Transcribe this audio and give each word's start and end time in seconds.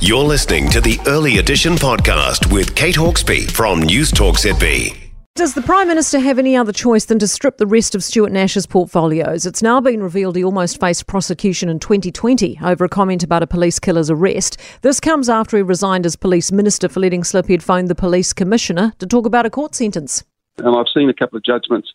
You're 0.00 0.24
listening 0.24 0.68
to 0.70 0.80
the 0.80 0.98
Early 1.06 1.38
Edition 1.38 1.74
podcast 1.74 2.52
with 2.52 2.74
Kate 2.74 2.96
Hawkesby 2.96 3.48
from 3.50 3.80
Newstalk 3.80 4.34
ZB. 4.34 4.96
Does 5.36 5.54
the 5.54 5.62
Prime 5.62 5.86
Minister 5.86 6.18
have 6.18 6.40
any 6.40 6.56
other 6.56 6.72
choice 6.72 7.04
than 7.04 7.20
to 7.20 7.28
strip 7.28 7.58
the 7.58 7.66
rest 7.66 7.94
of 7.94 8.02
Stuart 8.02 8.32
Nash's 8.32 8.66
portfolios? 8.66 9.46
It's 9.46 9.62
now 9.62 9.80
been 9.80 10.02
revealed 10.02 10.34
he 10.34 10.42
almost 10.42 10.80
faced 10.80 11.06
prosecution 11.06 11.68
in 11.68 11.78
2020 11.78 12.58
over 12.60 12.86
a 12.86 12.88
comment 12.88 13.22
about 13.22 13.44
a 13.44 13.46
police 13.46 13.78
killer's 13.78 14.10
arrest. 14.10 14.58
This 14.82 14.98
comes 14.98 15.28
after 15.28 15.56
he 15.56 15.62
resigned 15.62 16.06
as 16.06 16.16
police 16.16 16.50
minister 16.50 16.88
for 16.88 16.98
letting 16.98 17.22
slip 17.22 17.46
he'd 17.46 17.62
phoned 17.62 17.86
the 17.86 17.94
police 17.94 18.32
commissioner 18.32 18.94
to 18.98 19.06
talk 19.06 19.26
about 19.26 19.46
a 19.46 19.50
court 19.50 19.76
sentence. 19.76 20.24
And 20.56 20.74
I've 20.76 20.86
seen 20.92 21.08
a 21.08 21.14
couple 21.14 21.36
of 21.36 21.44
judgments 21.44 21.92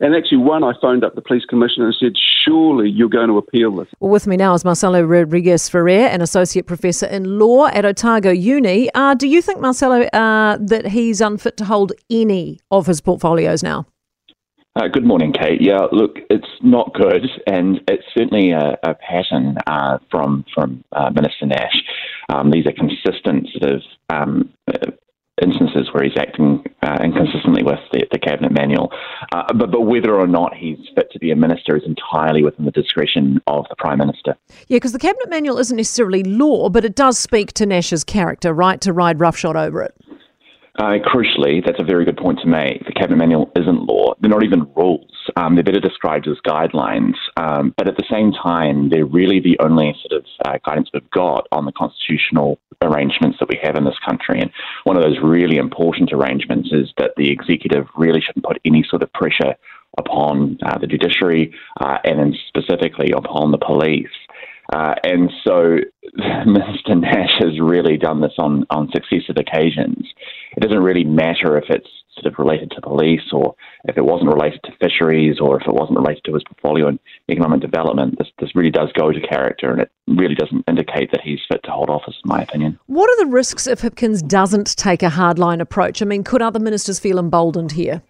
and 0.00 0.14
actually, 0.14 0.38
one, 0.38 0.64
I 0.64 0.72
phoned 0.80 1.04
up 1.04 1.14
the 1.14 1.22
police 1.22 1.44
commissioner 1.44 1.86
and 1.86 1.96
said, 1.98 2.12
surely 2.44 2.90
you're 2.90 3.08
going 3.08 3.28
to 3.28 3.38
appeal 3.38 3.76
this. 3.76 3.88
Well, 4.00 4.10
with 4.10 4.26
me 4.26 4.36
now 4.36 4.54
is 4.54 4.64
Marcelo 4.64 5.02
Rodriguez 5.02 5.68
Ferrere, 5.68 6.08
an 6.08 6.20
associate 6.20 6.66
professor 6.66 7.06
in 7.06 7.38
law 7.38 7.66
at 7.66 7.84
Otago 7.84 8.30
Uni. 8.30 8.90
Uh, 8.94 9.14
do 9.14 9.26
you 9.26 9.42
think, 9.42 9.60
Marcelo, 9.60 10.02
uh, 10.12 10.58
that 10.60 10.86
he's 10.88 11.20
unfit 11.20 11.56
to 11.58 11.64
hold 11.64 11.92
any 12.10 12.60
of 12.70 12.86
his 12.86 13.00
portfolios 13.00 13.62
now? 13.62 13.86
Uh, 14.76 14.88
good 14.88 15.04
morning, 15.04 15.32
Kate. 15.32 15.60
Yeah, 15.60 15.86
look, 15.92 16.18
it's 16.30 16.48
not 16.60 16.92
good, 16.94 17.26
and 17.46 17.80
it's 17.86 18.02
certainly 18.12 18.50
a, 18.50 18.76
a 18.82 18.94
pattern 18.94 19.56
uh, 19.68 19.98
from 20.10 20.44
from 20.52 20.82
uh, 20.90 21.10
Minister 21.10 21.46
Nash. 21.46 21.76
Um, 22.28 22.50
these 22.50 22.66
are 22.66 22.72
consistent 22.72 23.48
sort 23.56 23.72
of 23.72 23.82
um, 24.10 24.52
instances 25.40 25.88
where 25.92 26.02
he's 26.02 26.16
acting 26.18 26.64
uh, 26.84 26.98
inconsistently 27.02 27.62
with 27.62 27.78
the, 27.92 28.06
the 28.12 28.18
cabinet 28.18 28.52
manual. 28.52 28.92
Uh, 29.32 29.52
but, 29.54 29.70
but 29.70 29.82
whether 29.82 30.14
or 30.14 30.26
not 30.26 30.54
he's 30.54 30.78
fit 30.94 31.10
to 31.12 31.18
be 31.18 31.30
a 31.30 31.36
minister 31.36 31.76
is 31.76 31.82
entirely 31.86 32.42
within 32.42 32.64
the 32.64 32.70
discretion 32.70 33.40
of 33.46 33.64
the 33.70 33.76
prime 33.76 33.98
minister. 33.98 34.36
Yeah, 34.68 34.76
because 34.76 34.92
the 34.92 34.98
cabinet 34.98 35.30
manual 35.30 35.58
isn't 35.58 35.76
necessarily 35.76 36.22
law, 36.22 36.68
but 36.68 36.84
it 36.84 36.94
does 36.94 37.18
speak 37.18 37.52
to 37.54 37.66
Nash's 37.66 38.04
character, 38.04 38.52
right, 38.52 38.80
to 38.82 38.92
ride 38.92 39.20
roughshod 39.20 39.56
over 39.56 39.82
it. 39.82 39.94
Uh, 40.76 40.98
crucially, 41.06 41.64
that's 41.64 41.78
a 41.78 41.84
very 41.84 42.04
good 42.04 42.16
point 42.16 42.40
to 42.40 42.48
make. 42.48 42.84
The 42.84 42.92
cabinet 42.92 43.16
manual 43.16 43.48
isn't 43.54 43.84
law; 43.84 44.14
they're 44.20 44.30
not 44.30 44.42
even 44.42 44.68
rules. 44.74 45.08
Um, 45.36 45.54
they're 45.54 45.62
better 45.62 45.78
described 45.78 46.26
as 46.26 46.36
guidelines. 46.44 47.14
Um, 47.36 47.72
but 47.76 47.86
at 47.86 47.96
the 47.96 48.04
same 48.10 48.32
time, 48.32 48.90
they're 48.90 49.06
really 49.06 49.38
the 49.38 49.56
only 49.60 49.94
sort 50.02 50.20
of 50.20 50.26
uh, 50.44 50.58
guidance 50.64 50.88
we've 50.92 51.08
got 51.10 51.46
on 51.52 51.64
the 51.64 51.72
constitutional 51.72 52.58
arrangements 52.82 53.38
that 53.38 53.48
we 53.48 53.58
have 53.62 53.76
in 53.76 53.84
this 53.84 53.98
country. 54.04 54.40
And 54.40 54.50
one 54.84 54.96
of 54.96 55.02
those 55.02 55.18
really 55.22 55.56
important 55.56 56.12
arrangements 56.12 56.70
is 56.72 56.90
that 56.98 57.12
the 57.16 57.30
executive 57.30 57.86
really 57.96 58.20
shouldn't 58.20 58.44
put 58.44 58.60
any 58.64 58.84
sort 58.88 59.02
of 59.02 59.12
pressure 59.12 59.54
upon 59.98 60.58
uh, 60.64 60.78
the 60.78 60.86
judiciary 60.86 61.54
uh, 61.80 61.98
and 62.04 62.18
then 62.18 62.34
specifically 62.48 63.10
upon 63.16 63.50
the 63.50 63.58
police. 63.58 64.06
Uh, 64.72 64.94
and 65.04 65.30
so 65.46 65.78
Mr. 66.18 66.98
Nash 66.98 67.32
has 67.40 67.60
really 67.60 67.96
done 67.96 68.20
this 68.20 68.32
on, 68.38 68.66
on 68.70 68.90
successive 68.92 69.36
occasions. 69.36 70.06
It 70.56 70.60
doesn't 70.60 70.82
really 70.82 71.04
matter 71.04 71.56
if 71.58 71.64
it's 71.68 71.88
related 72.38 72.70
to 72.72 72.80
police 72.80 73.32
or 73.32 73.54
if 73.84 73.96
it 73.96 74.04
wasn't 74.04 74.32
related 74.32 74.60
to 74.64 74.72
fisheries 74.80 75.38
or 75.40 75.60
if 75.60 75.66
it 75.66 75.74
wasn't 75.74 75.98
related 75.98 76.24
to 76.24 76.34
his 76.34 76.42
portfolio 76.44 76.88
in 76.88 76.98
economic 77.28 77.60
development. 77.60 78.18
This, 78.18 78.28
this 78.40 78.54
really 78.54 78.70
does 78.70 78.90
go 78.92 79.12
to 79.12 79.20
character 79.20 79.70
and 79.70 79.80
it 79.80 79.90
really 80.06 80.34
doesn't 80.34 80.64
indicate 80.68 81.10
that 81.12 81.20
he's 81.22 81.40
fit 81.50 81.60
to 81.64 81.70
hold 81.70 81.90
office, 81.90 82.14
in 82.24 82.28
my 82.28 82.42
opinion. 82.42 82.78
What 82.86 83.10
are 83.10 83.24
the 83.24 83.30
risks 83.30 83.66
if 83.66 83.82
Hipkins 83.82 84.26
doesn't 84.26 84.76
take 84.76 85.02
a 85.02 85.10
hardline 85.10 85.60
approach? 85.60 86.02
I 86.02 86.04
mean, 86.04 86.24
could 86.24 86.42
other 86.42 86.60
ministers 86.60 86.98
feel 86.98 87.18
emboldened 87.18 87.72
here? 87.72 88.02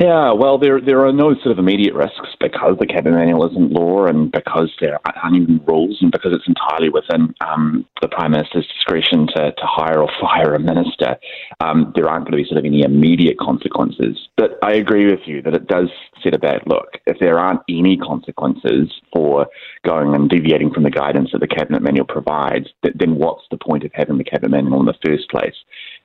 Yeah, 0.00 0.32
well, 0.32 0.56
there 0.56 0.80
there 0.80 1.04
are 1.04 1.12
no 1.12 1.34
sort 1.34 1.52
of 1.52 1.58
immediate 1.58 1.92
risks 1.92 2.34
because 2.40 2.78
the 2.80 2.86
cabinet 2.86 3.18
manual 3.18 3.46
isn't 3.50 3.70
law, 3.70 4.06
and 4.06 4.32
because 4.32 4.72
there 4.80 4.98
aren't 5.04 5.36
even 5.36 5.60
rules, 5.66 5.98
and 6.00 6.10
because 6.10 6.32
it's 6.32 6.48
entirely 6.48 6.88
within 6.88 7.34
um, 7.46 7.84
the 8.00 8.08
prime 8.08 8.30
minister's 8.30 8.66
discretion 8.66 9.26
to, 9.26 9.52
to 9.52 9.62
hire 9.62 10.00
or 10.00 10.08
fire 10.18 10.54
a 10.54 10.58
minister. 10.58 11.16
Um, 11.60 11.92
there 11.94 12.08
aren't 12.08 12.24
going 12.24 12.32
to 12.32 12.42
be 12.42 12.48
sort 12.48 12.56
of 12.56 12.64
any 12.64 12.80
immediate 12.80 13.38
consequences. 13.38 14.16
But 14.38 14.58
I 14.62 14.72
agree 14.72 15.04
with 15.04 15.20
you 15.26 15.42
that 15.42 15.52
it 15.52 15.66
does 15.66 15.90
set 16.22 16.34
a 16.34 16.38
bad 16.38 16.62
look. 16.64 16.96
If 17.04 17.18
there 17.18 17.38
aren't 17.38 17.60
any 17.68 17.98
consequences 17.98 18.90
for 19.12 19.48
going 19.84 20.14
and 20.14 20.30
deviating 20.30 20.72
from 20.72 20.84
the 20.84 20.90
guidance 20.90 21.28
that 21.32 21.40
the 21.40 21.46
cabinet 21.46 21.82
manual 21.82 22.06
provides, 22.06 22.68
then 22.82 23.16
what's 23.16 23.44
the 23.50 23.58
point 23.58 23.84
of 23.84 23.90
having 23.92 24.16
the 24.16 24.24
cabinet 24.24 24.50
manual 24.50 24.80
in 24.80 24.86
the 24.86 24.94
first 25.04 25.28
place? 25.28 25.56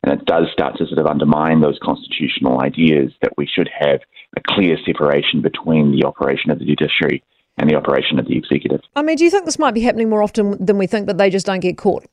And 0.06 0.14
it 0.14 0.26
does 0.26 0.46
start 0.54 0.78
to 0.78 0.86
sort 0.86 1.00
of 1.00 1.08
undermine 1.08 1.62
those 1.62 1.80
constitutional 1.82 2.62
ideas 2.62 3.12
that 3.24 3.36
we 3.38 3.48
should 3.48 3.68
have 3.76 4.02
a 4.38 4.42
clear 4.48 4.78
separation 4.86 5.42
between 5.42 5.92
the 5.92 6.06
operation 6.06 6.52
of 6.52 6.60
the 6.60 6.66
judiciary 6.66 7.24
and 7.58 7.68
the 7.68 7.76
operation 7.76 8.20
of 8.20 8.28
the 8.28 8.38
executive. 8.38 8.82
I 8.96 9.02
mean, 9.02 9.18
do 9.18 9.24
you 9.24 9.32
think 9.32 9.46
this 9.46 9.58
might 9.58 9.74
be 9.74 9.82
happening 9.82 10.08
more 10.08 10.22
often 10.22 10.64
than 10.64 10.78
we 10.78 10.86
think, 10.86 11.08
but 11.08 11.18
they 11.18 11.32
just 11.32 11.48
don't 11.48 11.60
get 11.60 11.80
caught? 11.80 12.06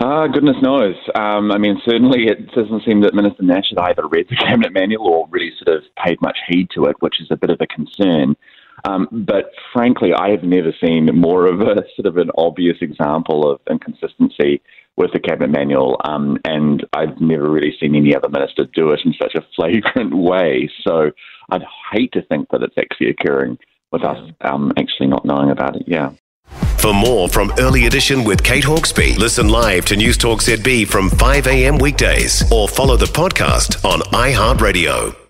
Uh, 0.00 0.26
goodness 0.26 0.56
knows. 0.60 0.96
Um, 1.14 1.50
I 1.50 1.56
mean, 1.56 1.80
certainly 1.84 2.24
it 2.26 2.50
doesn't 2.52 2.84
seem 2.84 3.00
that 3.02 3.14
Minister 3.14 3.42
Nash 3.42 3.70
has 3.70 3.78
either 3.78 4.06
read 4.08 4.26
the 4.28 4.36
cabinet 4.44 4.74
manual 4.74 5.06
or 5.06 5.28
really 5.30 5.52
sort 5.64 5.74
of 5.74 5.84
paid 6.04 6.20
much 6.20 6.38
heed 6.46 6.68
to 6.74 6.84
it, 6.86 6.96
which 7.00 7.22
is 7.22 7.28
a 7.30 7.36
bit 7.36 7.48
of 7.48 7.60
a 7.60 7.66
concern. 7.66 8.36
Um, 8.84 9.08
but 9.10 9.52
frankly, 9.72 10.12
I 10.14 10.30
have 10.30 10.42
never 10.42 10.72
seen 10.82 11.06
more 11.14 11.46
of 11.46 11.60
a 11.60 11.84
sort 11.96 12.06
of 12.06 12.16
an 12.16 12.30
obvious 12.36 12.78
example 12.80 13.50
of 13.50 13.60
inconsistency 13.70 14.62
with 14.96 15.12
the 15.12 15.20
cabinet 15.20 15.50
manual, 15.50 16.00
um, 16.04 16.38
and 16.44 16.86
I've 16.92 17.20
never 17.20 17.50
really 17.50 17.74
seen 17.80 17.94
any 17.94 18.14
other 18.14 18.28
minister 18.28 18.66
do 18.74 18.90
it 18.90 19.00
in 19.04 19.14
such 19.20 19.34
a 19.34 19.46
flagrant 19.56 20.14
way. 20.14 20.70
So 20.86 21.10
I'd 21.50 21.64
hate 21.92 22.12
to 22.12 22.22
think 22.22 22.48
that 22.50 22.62
it's 22.62 22.76
actually 22.78 23.10
occurring 23.10 23.58
with 23.92 24.04
us 24.04 24.18
um, 24.42 24.72
actually 24.78 25.08
not 25.08 25.24
knowing 25.24 25.50
about 25.50 25.76
it. 25.76 25.84
Yeah. 25.86 26.12
For 26.78 26.94
more 26.94 27.28
from 27.28 27.52
Early 27.58 27.86
Edition 27.86 28.24
with 28.24 28.42
Kate 28.42 28.64
Hawkesby, 28.64 29.16
listen 29.16 29.48
live 29.48 29.84
to 29.86 29.94
Newstalk 29.94 30.40
ZB 30.40 30.88
from 30.88 31.10
5 31.10 31.46
a.m. 31.46 31.78
weekdays 31.78 32.50
or 32.50 32.68
follow 32.68 32.96
the 32.96 33.06
podcast 33.06 33.84
on 33.84 34.00
iHeartRadio. 34.00 35.20